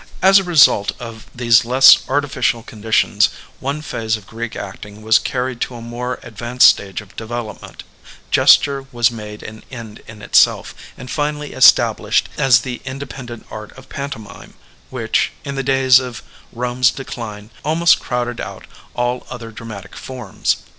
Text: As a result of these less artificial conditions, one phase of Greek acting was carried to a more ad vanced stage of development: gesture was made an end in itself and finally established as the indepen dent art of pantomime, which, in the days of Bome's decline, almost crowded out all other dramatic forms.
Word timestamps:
As 0.19 0.39
a 0.39 0.43
result 0.43 0.93
of 0.99 1.27
these 1.35 1.63
less 1.63 2.09
artificial 2.09 2.63
conditions, 2.63 3.29
one 3.59 3.83
phase 3.83 4.17
of 4.17 4.25
Greek 4.25 4.55
acting 4.55 5.03
was 5.03 5.19
carried 5.19 5.61
to 5.61 5.75
a 5.75 5.79
more 5.83 6.19
ad 6.25 6.35
vanced 6.35 6.63
stage 6.63 7.01
of 7.01 7.15
development: 7.15 7.83
gesture 8.31 8.87
was 8.91 9.11
made 9.11 9.43
an 9.43 9.63
end 9.69 10.01
in 10.07 10.23
itself 10.23 10.73
and 10.97 11.11
finally 11.11 11.53
established 11.53 12.29
as 12.35 12.61
the 12.61 12.81
indepen 12.83 13.27
dent 13.27 13.45
art 13.51 13.77
of 13.77 13.89
pantomime, 13.89 14.55
which, 14.89 15.33
in 15.45 15.53
the 15.53 15.61
days 15.61 15.99
of 15.99 16.23
Bome's 16.51 16.89
decline, 16.89 17.51
almost 17.63 17.99
crowded 17.99 18.41
out 18.41 18.65
all 18.95 19.27
other 19.29 19.51
dramatic 19.51 19.95
forms. 19.95 20.57